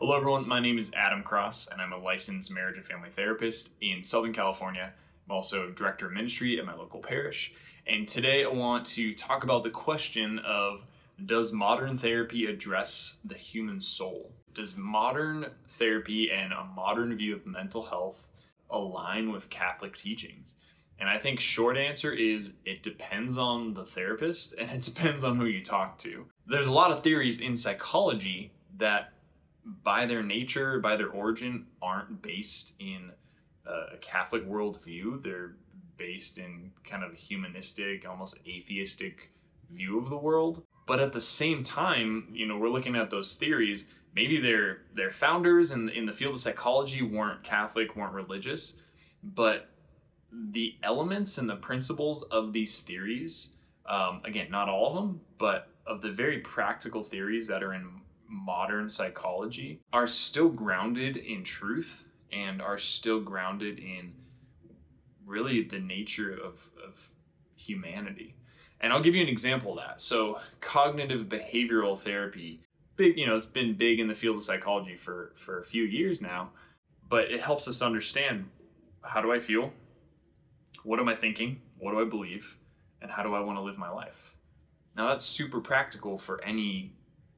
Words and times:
Hello, 0.00 0.16
everyone. 0.16 0.46
My 0.46 0.60
name 0.60 0.78
is 0.78 0.92
Adam 0.94 1.24
Cross, 1.24 1.70
and 1.72 1.82
I'm 1.82 1.92
a 1.92 1.98
licensed 1.98 2.52
marriage 2.52 2.76
and 2.76 2.86
family 2.86 3.10
therapist 3.10 3.70
in 3.80 4.00
Southern 4.00 4.32
California. 4.32 4.92
I'm 5.28 5.34
also 5.34 5.70
director 5.70 6.06
of 6.06 6.12
ministry 6.12 6.56
at 6.56 6.64
my 6.64 6.72
local 6.72 7.00
parish. 7.00 7.52
And 7.84 8.06
today 8.06 8.44
I 8.44 8.48
want 8.48 8.86
to 8.90 9.12
talk 9.12 9.42
about 9.42 9.64
the 9.64 9.70
question 9.70 10.38
of 10.46 10.86
Does 11.26 11.52
modern 11.52 11.98
therapy 11.98 12.46
address 12.46 13.16
the 13.24 13.34
human 13.34 13.80
soul? 13.80 14.30
Does 14.54 14.76
modern 14.76 15.46
therapy 15.66 16.30
and 16.30 16.52
a 16.52 16.62
modern 16.76 17.16
view 17.16 17.34
of 17.34 17.44
mental 17.44 17.82
health 17.82 18.28
align 18.70 19.32
with 19.32 19.50
Catholic 19.50 19.96
teachings? 19.96 20.54
And 21.00 21.08
I 21.08 21.18
think 21.18 21.40
short 21.40 21.76
answer 21.76 22.12
is 22.12 22.52
it 22.64 22.84
depends 22.84 23.36
on 23.36 23.74
the 23.74 23.84
therapist 23.84 24.54
and 24.60 24.70
it 24.70 24.80
depends 24.94 25.24
on 25.24 25.38
who 25.38 25.46
you 25.46 25.60
talk 25.60 25.98
to. 25.98 26.26
There's 26.46 26.66
a 26.66 26.72
lot 26.72 26.92
of 26.92 27.02
theories 27.02 27.40
in 27.40 27.56
psychology 27.56 28.52
that 28.76 29.12
by 29.82 30.06
their 30.06 30.22
nature, 30.22 30.80
by 30.80 30.96
their 30.96 31.08
origin, 31.08 31.66
aren't 31.82 32.22
based 32.22 32.72
in 32.78 33.12
a 33.66 33.96
Catholic 33.98 34.48
worldview. 34.48 35.22
They're 35.22 35.56
based 35.96 36.38
in 36.38 36.72
kind 36.84 37.04
of 37.04 37.12
a 37.12 37.16
humanistic, 37.16 38.08
almost 38.08 38.38
atheistic 38.46 39.30
view 39.70 39.98
of 39.98 40.08
the 40.08 40.16
world. 40.16 40.62
But 40.86 41.00
at 41.00 41.12
the 41.12 41.20
same 41.20 41.62
time, 41.62 42.28
you 42.32 42.46
know, 42.46 42.56
we're 42.56 42.70
looking 42.70 42.96
at 42.96 43.10
those 43.10 43.34
theories. 43.34 43.86
Maybe 44.14 44.40
their 44.40 44.78
their 44.94 45.10
founders 45.10 45.70
in 45.70 45.90
in 45.90 46.06
the 46.06 46.12
field 46.12 46.34
of 46.34 46.40
psychology 46.40 47.02
weren't 47.02 47.42
Catholic, 47.42 47.94
weren't 47.94 48.14
religious, 48.14 48.76
but 49.22 49.68
the 50.32 50.76
elements 50.82 51.36
and 51.36 51.48
the 51.48 51.56
principles 51.56 52.22
of 52.24 52.52
these 52.52 52.80
theories, 52.80 53.52
um, 53.86 54.22
again, 54.24 54.50
not 54.50 54.68
all 54.68 54.88
of 54.88 54.94
them, 54.94 55.20
but 55.36 55.68
of 55.86 56.00
the 56.02 56.10
very 56.10 56.38
practical 56.38 57.02
theories 57.02 57.48
that 57.48 57.62
are 57.62 57.72
in 57.72 58.00
modern 58.28 58.88
psychology 58.90 59.80
are 59.92 60.06
still 60.06 60.48
grounded 60.48 61.16
in 61.16 61.44
truth 61.44 62.08
and 62.32 62.60
are 62.60 62.78
still 62.78 63.20
grounded 63.20 63.78
in 63.78 64.12
really 65.24 65.62
the 65.62 65.78
nature 65.78 66.32
of, 66.32 66.70
of 66.86 67.10
humanity. 67.56 68.34
And 68.80 68.92
I'll 68.92 69.02
give 69.02 69.14
you 69.14 69.22
an 69.22 69.28
example 69.28 69.72
of 69.72 69.84
that. 69.84 70.00
So, 70.00 70.40
cognitive 70.60 71.26
behavioral 71.26 71.98
therapy, 71.98 72.60
big, 72.96 73.18
you 73.18 73.26
know, 73.26 73.36
it's 73.36 73.46
been 73.46 73.74
big 73.74 73.98
in 73.98 74.08
the 74.08 74.14
field 74.14 74.36
of 74.36 74.42
psychology 74.42 74.94
for, 74.94 75.32
for 75.34 75.58
a 75.58 75.64
few 75.64 75.82
years 75.82 76.22
now, 76.22 76.50
but 77.08 77.30
it 77.30 77.40
helps 77.40 77.66
us 77.66 77.82
understand 77.82 78.48
how 79.02 79.20
do 79.20 79.32
I 79.32 79.38
feel? 79.40 79.72
What 80.84 81.00
am 81.00 81.08
I 81.08 81.14
thinking? 81.14 81.60
What 81.78 81.92
do 81.92 82.00
I 82.00 82.04
believe? 82.04 82.56
And 83.00 83.10
how 83.10 83.22
do 83.22 83.34
I 83.34 83.40
want 83.40 83.58
to 83.58 83.62
live 83.62 83.78
my 83.78 83.90
life? 83.90 84.36
Now, 84.96 85.08
that's 85.08 85.24
super 85.24 85.60
practical 85.60 86.18
for 86.18 86.42
any 86.44 86.92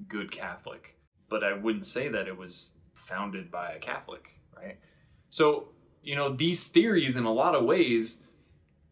good 0.09 0.31
Catholic, 0.31 0.97
but 1.29 1.45
I 1.45 1.53
wouldn't 1.53 1.87
say 1.87 2.09
that 2.09 2.29
it 2.29 2.37
was 2.37 2.73
founded 2.95 3.51
by 3.51 3.73
a 3.73 3.79
Catholic, 3.79 4.41
right? 4.57 4.79
So, 5.31 5.69
you 6.03 6.17
know, 6.17 6.33
these 6.33 6.67
theories 6.67 7.17
in 7.17 7.25
a 7.25 7.33
lot 7.33 7.55
of 7.55 7.65
ways 7.65 8.19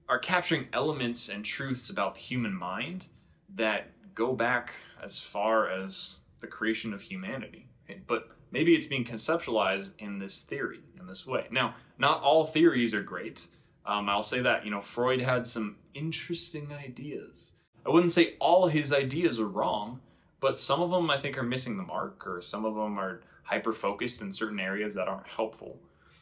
are 0.08 0.18
capturing 0.18 0.68
elements 0.72 1.28
and 1.28 1.44
truths 1.44 1.90
about 1.90 2.14
the 2.14 2.20
human 2.20 2.54
mind 2.54 3.08
that 3.54 3.90
go 4.14 4.32
back 4.32 4.74
as 5.02 5.20
far 5.20 5.68
as 5.68 6.18
the 6.40 6.46
creation 6.46 6.94
of 6.94 7.02
humanity. 7.02 7.68
Okay? 7.84 8.00
But 8.06 8.28
maybe 8.50 8.74
it's 8.74 8.86
being 8.86 9.04
conceptualized 9.04 9.92
in 9.98 10.18
this 10.18 10.42
theory, 10.42 10.80
in 10.98 11.06
this 11.06 11.26
way. 11.26 11.46
Now, 11.50 11.74
not 11.98 12.22
all 12.22 12.46
theories 12.46 12.94
are 12.94 13.02
great. 13.02 13.48
Um, 13.84 14.08
I'll 14.08 14.22
say 14.22 14.40
that, 14.40 14.64
you 14.64 14.70
know, 14.70 14.80
Freud 14.80 15.20
had 15.20 15.46
some 15.46 15.76
interesting 15.94 16.72
ideas. 16.72 17.54
I 17.86 17.90
wouldn't 17.90 18.12
say 18.12 18.34
all 18.38 18.66
his 18.66 18.92
ideas 18.92 19.40
are 19.40 19.48
wrong, 19.48 20.00
but 20.41 20.58
some 20.58 20.83
of 20.83 20.91
them 20.91 21.11
I 21.11 21.19
think 21.19 21.36
are 21.36 21.42
missing 21.42 21.77
the 21.77 21.83
mark, 21.83 22.27
or 22.27 22.41
some 22.41 22.64
of 22.64 22.75
them 22.75 22.98
are 22.98 23.22
hyper 23.42 23.72
focused 23.72 24.22
in 24.22 24.31
certain 24.31 24.61
areas 24.61 24.94
that 24.94 25.08
aren't 25.08 25.27
helpful. 25.27 25.78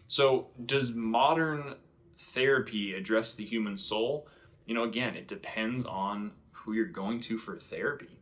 So, 0.08 0.48
does 0.64 0.94
modern 0.94 1.74
therapy 2.18 2.94
address 2.94 3.34
the 3.34 3.44
human 3.44 3.76
soul? 3.76 4.28
You 4.64 4.74
know, 4.74 4.84
again, 4.84 5.16
it 5.16 5.28
depends 5.28 5.84
on 5.84 6.32
who 6.52 6.72
you're 6.72 6.86
going 6.86 7.20
to 7.20 7.38
for 7.38 7.56
therapy. 7.56 8.18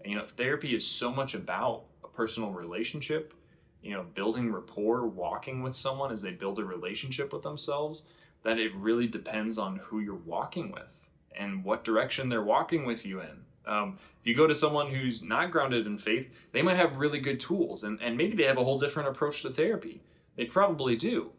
And, 0.00 0.12
you 0.12 0.18
know, 0.18 0.26
therapy 0.26 0.74
is 0.74 0.86
so 0.86 1.10
much 1.10 1.34
about 1.34 1.84
a 2.04 2.08
personal 2.08 2.50
relationship, 2.50 3.34
you 3.82 3.92
know, 3.92 4.04
building 4.14 4.52
rapport, 4.52 5.06
walking 5.06 5.62
with 5.62 5.74
someone 5.74 6.12
as 6.12 6.22
they 6.22 6.32
build 6.32 6.58
a 6.58 6.64
relationship 6.64 7.32
with 7.32 7.42
themselves, 7.42 8.02
that 8.42 8.58
it 8.58 8.74
really 8.74 9.06
depends 9.06 9.58
on 9.58 9.76
who 9.76 10.00
you're 10.00 10.14
walking 10.14 10.70
with 10.72 11.08
and 11.36 11.64
what 11.64 11.84
direction 11.84 12.28
they're 12.28 12.42
walking 12.42 12.84
with 12.84 13.06
you 13.06 13.20
in. 13.20 13.44
Um, 13.68 13.98
if 14.20 14.26
you 14.26 14.34
go 14.34 14.46
to 14.46 14.54
someone 14.54 14.88
who's 14.88 15.22
not 15.22 15.50
grounded 15.50 15.86
in 15.86 15.98
faith, 15.98 16.30
they 16.52 16.62
might 16.62 16.76
have 16.76 16.96
really 16.96 17.20
good 17.20 17.38
tools 17.38 17.84
and, 17.84 18.00
and 18.00 18.16
maybe 18.16 18.36
they 18.36 18.44
have 18.44 18.58
a 18.58 18.64
whole 18.64 18.78
different 18.78 19.08
approach 19.08 19.42
to 19.42 19.50
therapy. 19.50 20.00
They 20.36 20.46
probably 20.46 20.96
do. 20.96 21.30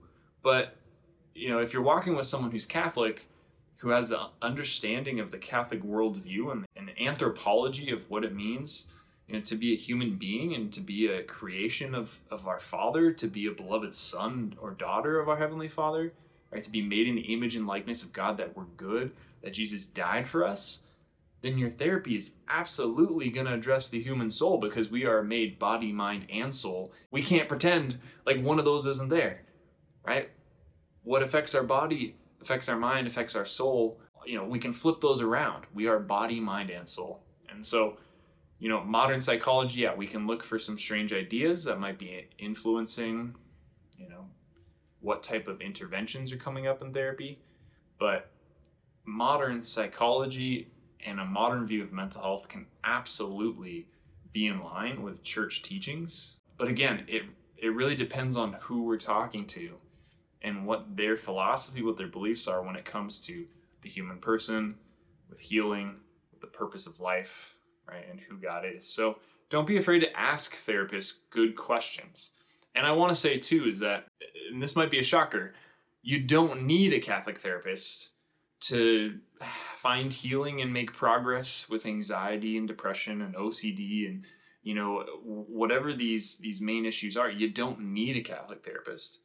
But, 0.42 0.76
you 1.34 1.50
know, 1.50 1.60
if 1.60 1.74
you're 1.74 1.82
walking 1.82 2.16
with 2.16 2.26
someone 2.26 2.52
who's 2.52 2.66
Catholic, 2.66 3.28
who 3.78 3.90
has 3.90 4.12
an 4.12 4.20
understanding 4.42 5.20
of 5.20 5.32
the 5.32 5.38
Catholic 5.38 5.84
worldview 5.84 6.52
and 6.52 6.66
an 6.76 6.92
anthropology 7.00 7.92
of 7.92 8.10
what 8.10 8.24
it 8.24 8.36
means 8.36 8.88
you 9.28 9.36
know, 9.36 9.42
to 9.42 9.56
be 9.56 9.74
a 9.74 9.78
human 9.78 10.16
being 10.16 10.54
and 10.54 10.74
to 10.74 10.82
be 10.82 11.08
a 11.08 11.24
creation 11.24 11.94
of, 11.94 12.20
of 12.30 12.48
our 12.48 12.60
Father, 12.60 13.12
to 13.12 13.28
be 13.28 13.46
a 13.46 13.52
beloved 13.52 13.94
son 13.94 14.56
or 14.60 14.72
daughter 14.72 15.20
of 15.20 15.30
our 15.30 15.38
Heavenly 15.38 15.68
Father, 15.68 16.14
right? 16.52 16.64
To 16.64 16.72
be 16.72 16.82
made 16.82 17.08
in 17.08 17.16
the 17.16 17.34
image 17.34 17.56
and 17.56 17.68
likeness 17.68 18.04
of 18.04 18.12
God, 18.12 18.38
that 18.38 18.58
we're 18.58 18.64
good, 18.76 19.12
that 19.44 19.54
Jesus 19.54 19.86
died 19.86 20.28
for 20.28 20.44
us 20.44 20.82
then 21.42 21.58
your 21.58 21.70
therapy 21.70 22.16
is 22.16 22.34
absolutely 22.50 23.30
going 23.30 23.46
to 23.46 23.54
address 23.54 23.90
the 23.90 24.02
human 24.02 24.30
soul 24.30 24.58
because 24.58 24.90
we 24.90 25.06
are 25.06 25.24
made 25.24 25.60
body, 25.60 25.92
mind, 25.92 26.26
and 26.30 26.54
soul. 26.54 26.92
We 27.12 27.24
can't 27.24 27.48
pretend 27.48 27.98
like 28.26 28.42
one 28.42 28.60
of 28.60 28.66
those 28.66 28.86
isn't 28.86 29.10
there, 29.10 29.46
right? 30.06 30.30
What 31.04 31.24
affects 31.24 31.56
our 31.56 31.64
body 31.64 32.16
affects 32.42 32.70
our 32.70 32.78
mind, 32.78 33.08
affects 33.08 33.36
our 33.36 33.46
soul. 33.46 34.00
You 34.26 34.38
know, 34.38 34.46
we 34.46 34.60
can 34.60 34.74
flip 34.74 35.02
those 35.02 35.22
around. 35.22 35.66
We 35.74 35.88
are 35.88 36.00
body, 36.00 36.40
mind, 36.40 36.70
and 36.70 36.88
soul. 36.88 37.24
And 37.50 37.66
so, 37.66 37.98
you 38.60 38.70
know, 38.70 38.84
modern 38.84 39.22
psychology, 39.22 39.82
yeah, 39.82 39.96
we 39.96 40.08
can 40.08 40.28
look 40.28 40.44
for 40.44 40.60
some 40.60 40.78
strange 40.78 41.14
ideas 41.14 41.64
that 41.66 41.80
might 41.80 41.98
be 41.98 42.28
influencing, 42.38 43.36
you 43.98 44.10
know, 44.10 44.26
what 45.00 45.24
type 45.24 45.48
of 45.48 45.62
interventions 45.62 46.32
are 46.32 46.38
coming 46.38 46.68
up 46.68 46.82
in 46.82 46.94
therapy. 46.94 47.40
But 48.00 48.30
modern 49.06 49.64
psychology 49.64 50.68
and 51.06 51.20
a 51.20 51.26
modern 51.26 51.66
view 51.66 51.84
of 51.84 51.92
mental 51.92 52.22
health 52.22 52.50
can 52.50 52.66
absolutely 52.84 53.88
be 54.32 54.48
in 54.48 54.64
line 54.64 55.02
with 55.02 55.24
church 55.24 55.62
teachings. 55.62 56.38
But 56.58 56.68
again, 56.68 57.06
it 57.08 57.24
it 57.58 57.74
really 57.74 57.96
depends 57.96 58.38
on 58.38 58.54
who 58.62 58.84
we're 58.84 58.98
talking 58.98 59.46
to 59.48 59.76
and 60.42 60.66
what 60.66 60.96
their 60.96 61.18
philosophy, 61.18 61.84
what 61.84 61.98
their 61.98 62.08
beliefs 62.08 62.48
are 62.48 62.64
when 62.64 62.78
it 62.78 62.86
comes 62.86 63.20
to 63.20 63.46
the 63.82 63.90
human 63.90 64.18
person, 64.18 64.76
with 65.30 65.40
healing, 65.40 65.98
with 66.32 66.40
the 66.40 66.48
purpose 66.48 66.88
of 66.88 67.00
life, 67.00 67.56
right, 67.86 68.06
and 68.10 68.20
who 68.20 68.38
God 68.38 68.64
is. 68.66 68.88
So 68.88 69.20
don't 69.50 69.68
be 69.68 69.78
afraid 69.78 70.00
to 70.00 70.20
ask 70.20 70.56
therapists 70.56 71.14
good 71.30 71.56
questions. 71.56 72.32
And 72.76 72.86
I 72.86 72.92
want 72.94 73.10
to 73.10 73.16
say 73.16 73.38
too 73.38 73.66
is 73.68 73.80
that, 73.80 74.06
and 74.52 74.62
this 74.62 74.76
might 74.76 74.92
be 74.92 75.00
a 75.00 75.04
shocker, 75.04 75.54
you 76.02 76.20
don't 76.22 76.64
need 76.64 76.94
a 76.94 77.00
Catholic 77.00 77.40
therapist 77.40 78.12
to 78.62 79.20
find 79.76 80.12
healing 80.12 80.62
and 80.62 80.74
make 80.74 80.94
progress 80.94 81.70
with 81.70 81.86
anxiety 81.86 82.58
and 82.58 82.68
depression 82.68 83.22
and 83.22 83.36
OCD 83.36 84.08
and 84.08 84.26
you 84.62 84.76
know 84.76 85.06
whatever 85.24 85.94
these 85.94 86.38
these 86.40 86.62
main 86.62 86.86
issues 86.86 87.16
are 87.16 87.30
you 87.30 87.50
don't 87.50 87.80
need 87.80 88.18
a 88.18 88.22
catholic 88.22 88.64
therapist. 88.64 89.20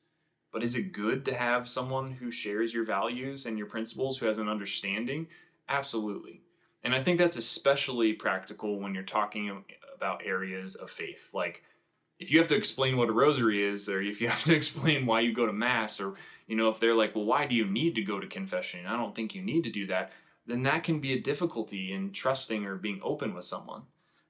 But 0.53 0.63
is 0.63 0.77
it 0.77 0.93
good 0.93 1.25
to 1.25 1.35
have 1.35 1.69
someone 1.69 2.13
who 2.13 2.31
shares 2.31 2.73
your 2.73 2.85
values 2.85 3.45
and 3.45 3.59
your 3.59 3.67
principles 3.67 4.19
who 4.19 4.27
has 4.27 4.39
an 4.39 4.49
understanding? 4.49 5.27
Absolutely. 5.69 6.43
And 6.85 6.95
i 6.95 7.03
think 7.03 7.19
that's 7.19 7.37
especially 7.37 8.13
practical 8.13 8.79
when 8.79 8.95
you're 8.95 9.03
talking 9.03 9.65
about 9.97 10.23
areas 10.25 10.75
of 10.77 10.91
faith 10.91 11.31
like 11.33 11.63
if 12.19 12.31
you 12.31 12.39
have 12.39 12.49
to 12.49 12.57
explain 12.57 12.97
what 12.97 13.09
a 13.09 13.13
rosary 13.13 13.63
is 13.63 13.89
or 13.89 14.01
if 14.01 14.21
you 14.21 14.29
have 14.35 14.45
to 14.45 14.55
explain 14.55 15.07
why 15.07 15.21
you 15.21 15.33
go 15.33 15.47
to 15.47 15.53
mass 15.53 16.01
or 16.01 16.15
you 16.47 16.57
know 16.57 16.69
if 16.69 16.81
they're 16.81 16.95
like 16.95 17.15
well 17.15 17.25
why 17.25 17.47
do 17.47 17.55
you 17.55 17.67
need 17.67 17.95
to 17.95 18.03
go 18.03 18.21
to 18.21 18.27
confession? 18.27 18.87
I 18.87 18.97
don't 18.97 19.15
think 19.15 19.35
you 19.35 19.43
need 19.43 19.65
to 19.65 19.71
do 19.71 19.87
that 19.89 20.13
then 20.47 20.63
that 20.65 20.85
can 20.85 21.01
be 21.01 21.15
a 21.15 21.21
difficulty 21.21 21.93
in 21.93 22.13
trusting 22.13 22.67
or 22.67 22.77
being 22.77 23.01
open 23.03 23.33
with 23.33 23.47
someone. 23.47 23.85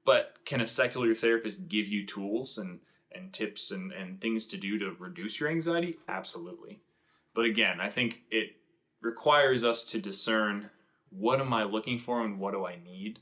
But 0.04 0.36
can 0.44 0.60
a 0.60 0.66
secular 0.66 1.12
therapist 1.12 1.66
give 1.66 1.88
you 1.88 2.06
tools 2.06 2.58
and 2.58 2.81
and 3.10 3.32
tips 3.32 3.70
and, 3.70 3.92
and 3.92 4.20
things 4.20 4.46
to 4.46 4.56
do 4.56 4.78
to 4.78 4.96
reduce 4.98 5.38
your 5.38 5.48
anxiety? 5.48 5.98
Absolutely. 6.08 6.80
But 7.34 7.46
again 7.46 7.80
i 7.80 7.88
think 7.88 8.22
it 8.30 8.56
requires 9.02 9.64
us 9.64 9.82
to 9.84 10.00
discern 10.00 10.70
what 11.10 11.40
am 11.40 11.52
i 11.52 11.64
looking 11.64 11.98
for 11.98 12.25
and 12.25 12.38
what 12.38 12.52
do 12.52 12.64
i 12.66 12.76
need 12.76 13.20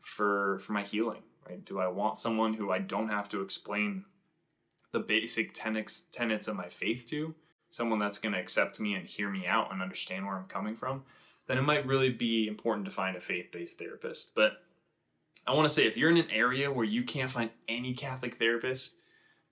for 0.00 0.58
for 0.60 0.72
my 0.72 0.82
healing 0.82 1.22
right 1.48 1.64
do 1.64 1.78
i 1.78 1.88
want 1.88 2.16
someone 2.16 2.54
who 2.54 2.70
i 2.70 2.78
don't 2.78 3.08
have 3.08 3.28
to 3.28 3.40
explain 3.40 4.04
the 4.92 5.00
basic 5.00 5.52
tenets 5.54 6.02
tenets 6.12 6.48
of 6.48 6.56
my 6.56 6.68
faith 6.68 7.06
to 7.06 7.34
someone 7.70 7.98
that's 7.98 8.18
going 8.18 8.34
to 8.34 8.40
accept 8.40 8.80
me 8.80 8.94
and 8.94 9.06
hear 9.06 9.30
me 9.30 9.46
out 9.46 9.72
and 9.72 9.80
understand 9.80 10.26
where 10.26 10.36
I'm 10.36 10.46
coming 10.46 10.74
from, 10.74 11.04
then 11.46 11.58
it 11.58 11.62
might 11.62 11.86
really 11.86 12.10
be 12.10 12.46
important 12.46 12.84
to 12.86 12.90
find 12.90 13.16
a 13.16 13.20
faith 13.20 13.50
based 13.52 13.78
therapist. 13.78 14.34
But 14.34 14.62
I 15.46 15.54
want 15.54 15.66
to 15.66 15.74
say 15.74 15.86
if 15.86 15.96
you're 15.96 16.10
in 16.10 16.16
an 16.16 16.30
area 16.30 16.70
where 16.70 16.84
you 16.84 17.02
can't 17.02 17.30
find 17.30 17.50
any 17.68 17.94
Catholic 17.94 18.36
therapist, 18.38 18.96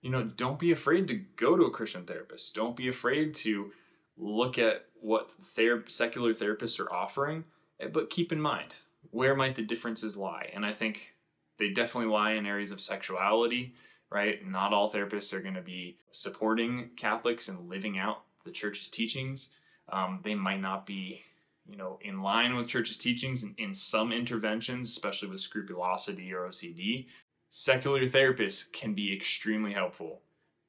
you 0.01 0.09
know, 0.09 0.23
don't 0.23 0.59
be 0.59 0.71
afraid 0.71 1.07
to 1.07 1.15
go 1.35 1.57
to 1.57 1.63
a 1.63 1.71
Christian 1.71 2.05
therapist. 2.05 2.55
Don't 2.55 2.75
be 2.75 2.87
afraid 2.87 3.33
to 3.35 3.71
look 4.17 4.57
at 4.57 4.85
what 5.01 5.31
ther- 5.43 5.85
secular 5.87 6.33
therapists 6.33 6.79
are 6.79 6.91
offering, 6.91 7.45
eh, 7.79 7.87
but 7.87 8.09
keep 8.09 8.31
in 8.31 8.39
mind 8.39 8.77
where 9.11 9.35
might 9.35 9.55
the 9.55 9.61
differences 9.61 10.15
lie. 10.15 10.49
And 10.53 10.65
I 10.65 10.73
think 10.73 11.15
they 11.59 11.69
definitely 11.69 12.11
lie 12.11 12.31
in 12.31 12.45
areas 12.45 12.71
of 12.71 12.81
sexuality, 12.81 13.75
right? 14.09 14.45
Not 14.47 14.73
all 14.73 14.91
therapists 14.91 15.33
are 15.33 15.41
going 15.41 15.55
to 15.55 15.61
be 15.61 15.97
supporting 16.11 16.91
Catholics 16.95 17.49
and 17.49 17.69
living 17.69 17.99
out 17.99 18.23
the 18.45 18.51
church's 18.51 18.87
teachings. 18.87 19.49
Um, 19.89 20.21
they 20.23 20.35
might 20.35 20.61
not 20.61 20.85
be, 20.85 21.21
you 21.67 21.77
know, 21.77 21.99
in 22.01 22.21
line 22.21 22.55
with 22.55 22.67
church's 22.67 22.97
teachings 22.97 23.43
in, 23.43 23.53
in 23.57 23.73
some 23.73 24.11
interventions, 24.11 24.89
especially 24.89 25.29
with 25.29 25.41
scrupulosity 25.41 26.33
or 26.33 26.47
OCD. 26.47 27.07
Secular 27.49 28.07
therapists 28.07 28.71
can 28.71 28.93
be 28.93 29.13
extremely 29.13 29.73
helpful, 29.73 30.21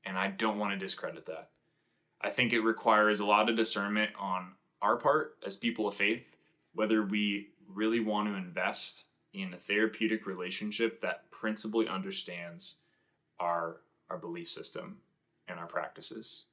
and 0.04 0.18
I 0.18 0.28
don't 0.28 0.58
want 0.58 0.72
to 0.72 0.78
discredit 0.78 1.26
that. 1.26 1.50
I 2.22 2.30
think 2.30 2.52
it 2.52 2.60
requires 2.60 3.20
a 3.20 3.26
lot 3.26 3.48
of 3.48 3.56
discernment 3.56 4.10
on 4.18 4.52
our 4.82 4.96
part 4.96 5.36
as 5.46 5.56
people 5.56 5.86
of 5.86 5.94
faith, 5.94 6.36
whether 6.74 7.02
we 7.02 7.48
really 7.68 8.00
want 8.00 8.28
to 8.28 8.34
invest 8.34 9.06
in 9.32 9.54
a 9.54 9.58
therapeutic 9.58 10.26
relationship 10.26 11.00
that 11.00 11.30
principally 11.30 11.88
understands 11.88 12.76
our 13.38 13.80
our 14.10 14.18
belief 14.18 14.50
system 14.50 14.98
and 15.46 15.58
our 15.58 15.66
practices. 15.66 16.46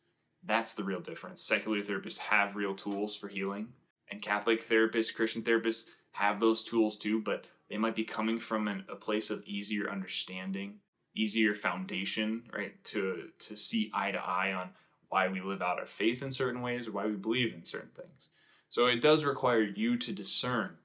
That's 0.44 0.74
the 0.74 0.84
real 0.84 1.00
difference. 1.00 1.42
Secular 1.42 1.82
therapists 1.82 2.20
have 2.20 2.56
real 2.56 2.76
tools 2.76 3.16
for 3.16 3.28
healing, 3.28 3.70
and 4.12 4.22
Catholic 4.22 4.68
therapists, 4.68 5.14
Christian 5.14 5.42
therapists 5.42 5.86
have 6.12 6.40
those 6.40 6.64
tools 6.64 6.98
too, 6.98 7.22
but 7.22 7.46
they 7.70 7.78
might 7.78 7.96
be 7.96 8.04
coming 8.04 8.40
from 8.40 8.68
an, 8.68 8.86
a 8.90 8.96
place 8.96 9.30
of 9.30 9.44
easier 9.46 9.90
understanding, 9.90 10.76
easier 11.16 11.54
foundation, 11.54 12.44
right? 12.54 12.82
To 12.86 13.30
to 13.40 13.56
see 13.56 13.92
eye 13.94 14.12
to 14.12 14.20
eye 14.20 14.54
on 14.54 14.70
why 15.10 15.28
we 15.28 15.42
live 15.42 15.62
out 15.62 15.80
our 15.80 15.86
faith 15.86 16.22
in 16.22 16.32
certain 16.32 16.62
ways 16.62 16.88
or 16.88 16.92
why 16.92 17.06
we 17.06 17.14
believe 17.14 17.54
in 17.54 17.64
certain 17.64 17.92
things. 17.96 18.30
So 18.70 18.88
it 18.88 19.02
does 19.02 19.24
require 19.24 19.62
you 19.62 19.98
to 19.98 20.12
discern 20.12 20.78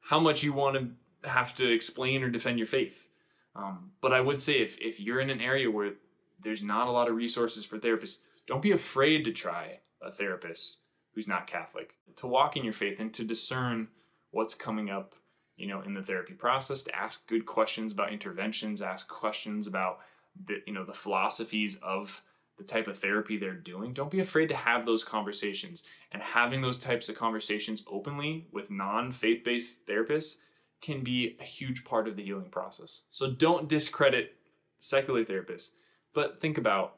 how 0.00 0.18
much 0.18 0.42
you 0.42 0.52
want 0.52 0.76
to 0.76 0.88
have 1.24 1.54
to 1.56 1.70
explain 1.70 2.22
or 2.22 2.30
defend 2.30 2.58
your 2.58 2.66
faith. 2.66 3.08
Um, 3.54 3.92
but 4.00 4.12
I 4.12 4.20
would 4.20 4.38
say 4.38 4.60
if, 4.60 4.78
if 4.78 5.00
you're 5.00 5.20
in 5.20 5.30
an 5.30 5.40
area 5.40 5.70
where 5.70 5.94
there's 6.40 6.62
not 6.62 6.88
a 6.88 6.92
lot 6.92 7.08
of 7.08 7.16
resources 7.16 7.64
for 7.64 7.78
therapists, 7.78 8.18
don't 8.46 8.62
be 8.62 8.72
afraid 8.72 9.24
to 9.24 9.32
try 9.32 9.80
a 10.00 10.12
therapist 10.12 10.78
who's 11.14 11.28
not 11.28 11.46
Catholic, 11.46 11.94
to 12.16 12.26
walk 12.26 12.56
in 12.56 12.62
your 12.64 12.72
faith 12.72 13.00
and 13.00 13.12
to 13.14 13.24
discern 13.24 13.88
what's 14.30 14.54
coming 14.54 14.90
up, 14.90 15.14
you 15.56 15.66
know, 15.66 15.80
in 15.80 15.94
the 15.94 16.02
therapy 16.02 16.34
process, 16.34 16.84
to 16.84 16.94
ask 16.94 17.26
good 17.26 17.44
questions 17.44 17.90
about 17.90 18.12
interventions, 18.12 18.80
ask 18.80 19.08
questions 19.08 19.66
about 19.66 19.98
the, 20.46 20.62
you 20.66 20.72
know, 20.72 20.84
the 20.84 20.92
philosophies 20.92 21.76
of 21.82 22.22
the 22.58 22.64
type 22.64 22.88
of 22.88 22.98
therapy 22.98 23.36
they're 23.36 23.54
doing, 23.54 23.92
don't 23.92 24.10
be 24.10 24.20
afraid 24.20 24.48
to 24.48 24.56
have 24.56 24.84
those 24.84 25.04
conversations. 25.04 25.84
And 26.12 26.20
having 26.20 26.60
those 26.60 26.76
types 26.76 27.08
of 27.08 27.16
conversations 27.16 27.84
openly 27.90 28.48
with 28.52 28.70
non 28.70 29.12
faith 29.12 29.44
based 29.44 29.86
therapists 29.86 30.38
can 30.80 31.02
be 31.02 31.36
a 31.40 31.44
huge 31.44 31.84
part 31.84 32.08
of 32.08 32.16
the 32.16 32.24
healing 32.24 32.50
process. 32.50 33.02
So 33.10 33.30
don't 33.30 33.68
discredit 33.68 34.34
secular 34.78 35.24
therapists, 35.24 35.72
but 36.14 36.40
think 36.40 36.58
about 36.58 36.94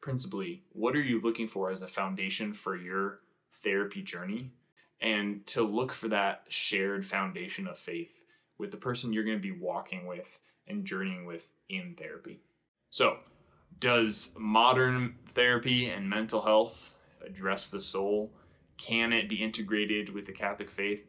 principally 0.00 0.64
what 0.72 0.94
are 0.94 1.02
you 1.02 1.20
looking 1.20 1.48
for 1.48 1.70
as 1.70 1.82
a 1.82 1.88
foundation 1.88 2.52
for 2.52 2.76
your 2.76 3.20
therapy 3.62 4.02
journey 4.02 4.50
and 5.00 5.46
to 5.46 5.62
look 5.62 5.92
for 5.92 6.08
that 6.08 6.44
shared 6.48 7.04
foundation 7.04 7.66
of 7.66 7.78
faith 7.78 8.22
with 8.58 8.70
the 8.70 8.76
person 8.76 9.12
you're 9.12 9.24
going 9.24 9.38
to 9.38 9.42
be 9.42 9.58
walking 9.58 10.06
with 10.06 10.38
and 10.68 10.84
journeying 10.84 11.24
with 11.24 11.50
in 11.68 11.94
therapy. 11.98 12.40
So, 12.90 13.18
does 13.80 14.32
modern 14.38 15.16
therapy 15.30 15.88
and 15.88 16.08
mental 16.08 16.42
health 16.42 16.94
address 17.26 17.68
the 17.68 17.80
soul? 17.80 18.32
Can 18.76 19.12
it 19.12 19.28
be 19.28 19.36
integrated 19.36 20.10
with 20.10 20.26
the 20.26 20.32
Catholic 20.32 20.70
faith? 20.70 21.06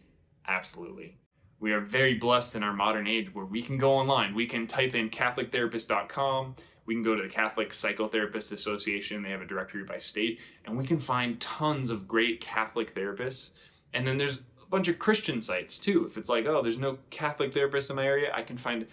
Absolutely. 0.48 1.18
We 1.63 1.71
are 1.71 1.80
very 1.80 2.15
blessed 2.15 2.57
in 2.57 2.63
our 2.63 2.74
modern 2.74 3.07
age 3.07 3.33
where 3.33 3.45
we 3.45 3.62
can 3.62 3.77
go 3.77 3.94
online. 3.94 4.36
We 4.36 4.45
can 4.45 4.68
type 4.68 4.95
in 4.95 5.10
CatholicTherapist.com. 5.10 6.57
We 6.86 6.94
can 6.94 7.04
go 7.04 7.15
to 7.15 7.24
the 7.24 7.30
Catholic 7.30 7.69
Psychotherapist 7.69 8.51
Association. 8.51 9.24
They 9.24 9.30
have 9.30 9.39
a 9.39 9.45
directory 9.45 9.86
by 9.86 9.98
state, 9.98 10.42
and 10.65 10.77
we 10.77 10.86
can 10.86 11.00
find 11.00 11.39
tons 11.39 11.89
of 11.89 12.06
great 12.06 12.42
Catholic 12.42 12.94
therapists. 12.94 13.51
And 13.94 14.06
then 14.06 14.18
there's 14.18 14.39
a 14.62 14.69
bunch 14.69 14.89
of 14.89 15.00
Christian 15.00 15.42
sites 15.42 15.80
too. 15.80 16.06
If 16.06 16.18
it's 16.18 16.27
like, 16.27 16.45
oh, 16.48 16.62
there's 16.62 16.77
no 16.77 16.98
Catholic 17.12 17.54
therapist 17.54 17.89
in 17.89 17.95
my 17.95 18.06
area, 18.06 18.33
I 18.36 18.42
can 18.42 18.57
find 18.57 18.86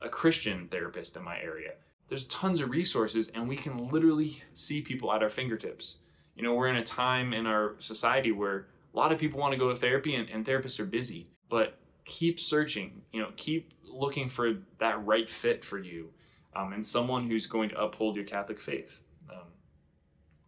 a 0.00 0.08
Christian 0.08 0.68
therapist 0.68 1.18
in 1.18 1.24
my 1.24 1.38
area 1.38 1.72
there's 2.08 2.26
tons 2.26 2.60
of 2.60 2.70
resources 2.70 3.28
and 3.30 3.48
we 3.48 3.56
can 3.56 3.88
literally 3.88 4.42
see 4.52 4.82
people 4.82 5.12
at 5.12 5.22
our 5.22 5.30
fingertips. 5.30 5.98
You 6.36 6.42
know, 6.42 6.54
we're 6.54 6.68
in 6.68 6.76
a 6.76 6.84
time 6.84 7.32
in 7.32 7.46
our 7.46 7.74
society 7.78 8.32
where 8.32 8.66
a 8.92 8.96
lot 8.96 9.12
of 9.12 9.18
people 9.18 9.40
want 9.40 9.52
to 9.52 9.58
go 9.58 9.70
to 9.70 9.76
therapy 9.76 10.14
and, 10.14 10.28
and 10.28 10.44
therapists 10.44 10.78
are 10.78 10.84
busy, 10.84 11.30
but 11.48 11.78
keep 12.04 12.38
searching, 12.38 13.02
you 13.12 13.20
know, 13.20 13.30
keep 13.36 13.72
looking 13.84 14.28
for 14.28 14.54
that 14.78 15.04
right 15.04 15.28
fit 15.28 15.64
for 15.64 15.78
you 15.78 16.10
um, 16.54 16.72
and 16.72 16.84
someone 16.84 17.28
who's 17.28 17.46
going 17.46 17.68
to 17.70 17.80
uphold 17.80 18.16
your 18.16 18.24
Catholic 18.24 18.60
faith. 18.60 19.00
Um, 19.30 19.48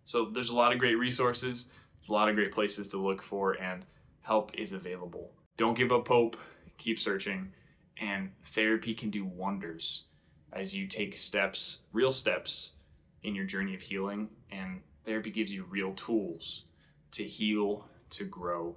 so 0.04 0.26
there's 0.26 0.50
a 0.50 0.56
lot 0.56 0.72
of 0.72 0.78
great 0.78 0.96
resources, 0.96 1.66
there's 2.00 2.10
a 2.10 2.12
lot 2.12 2.28
of 2.28 2.36
great 2.36 2.52
places 2.52 2.88
to 2.88 2.98
look 2.98 3.22
for, 3.22 3.52
and 3.52 3.84
help 4.22 4.52
is 4.54 4.72
available. 4.72 5.32
Don't 5.56 5.76
give 5.76 5.92
up 5.92 6.06
hope, 6.08 6.36
keep 6.78 6.98
searching, 6.98 7.52
and 7.98 8.30
therapy 8.44 8.94
can 8.94 9.10
do 9.10 9.24
wonders 9.24 10.04
as 10.52 10.74
you 10.74 10.86
take 10.86 11.16
steps, 11.16 11.80
real 11.92 12.12
steps 12.12 12.72
in 13.22 13.34
your 13.34 13.44
journey 13.44 13.74
of 13.74 13.82
healing. 13.82 14.28
And 14.50 14.80
therapy 15.04 15.30
gives 15.30 15.52
you 15.52 15.64
real 15.64 15.92
tools 15.94 16.64
to 17.12 17.24
heal, 17.24 17.86
to 18.10 18.24
grow, 18.24 18.76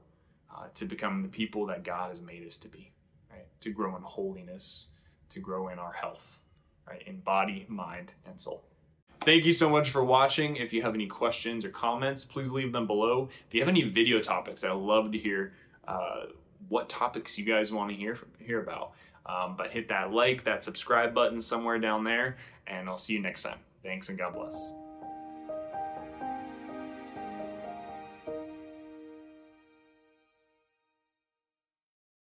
uh, 0.54 0.66
to 0.76 0.86
become 0.86 1.22
the 1.22 1.30
people 1.30 1.66
that 1.68 1.84
God 1.84 2.10
has 2.10 2.22
made 2.22 2.46
us 2.46 2.58
to 2.58 2.68
be, 2.68 2.92
right? 3.32 3.48
To 3.62 3.72
grow 3.72 3.96
in 3.96 4.04
holiness, 4.04 4.90
to 5.30 5.40
grow 5.40 5.70
in 5.70 5.80
our 5.80 5.94
health, 5.94 6.40
right? 6.88 7.04
In 7.06 7.20
body, 7.20 7.66
mind, 7.68 8.14
and 8.26 8.40
soul. 8.40 8.64
Thank 9.22 9.46
you 9.46 9.52
so 9.52 9.70
much 9.70 9.90
for 9.90 10.04
watching. 10.04 10.56
If 10.56 10.72
you 10.72 10.82
have 10.82 10.96
any 10.96 11.06
questions 11.08 11.66
or 11.66 11.70
comments, 11.70 12.24
please 12.24 12.52
leave 12.52 12.72
them 12.72 12.88
below. 12.88 13.30
If 13.48 13.54
you 13.54 13.62
have 13.62 13.68
any 13.68 13.84
video 13.84 14.20
topics, 14.20 14.64
I'd 14.64 14.72
love 14.72 15.12
to 15.12 15.18
hear 15.18 15.54
uh, 15.88 16.28
what 16.70 16.88
topics 16.88 17.38
you 17.38 17.44
guys 17.44 17.72
want 17.72 17.90
to 17.92 17.96
hear 17.96 18.16
from, 18.16 18.30
hear 18.40 18.62
about. 18.62 18.94
Um, 19.26 19.56
but 19.58 19.72
hit 19.72 19.90
that 19.90 20.12
like, 20.12 20.46
that 20.46 20.64
subscribe 20.64 21.14
button 21.14 21.40
somewhere 21.42 21.78
down 21.78 22.04
there, 22.04 22.38
and 22.66 22.90
I'll 22.90 22.98
see 22.98 23.14
you 23.14 23.22
next 23.22 23.44
time. 23.44 23.60
Thanks 23.84 24.10
and 24.10 24.18
God 24.18 24.34
bless. 24.34 24.72